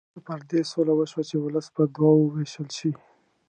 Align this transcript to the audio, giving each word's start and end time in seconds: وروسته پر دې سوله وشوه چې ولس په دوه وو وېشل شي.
وروسته 0.03 0.19
پر 0.27 0.39
دې 0.51 0.61
سوله 0.71 0.93
وشوه 0.95 1.23
چې 1.29 1.35
ولس 1.37 1.67
په 1.75 1.83
دوه 1.95 2.11
وو 2.15 2.27
وېشل 2.35 2.67
شي. 2.77 2.91